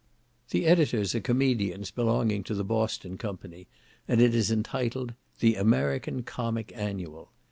[0.49, 3.67] The editors are comedians belonging to the Boston company,
[4.07, 7.29] and it is entitled "The American Comic Annual."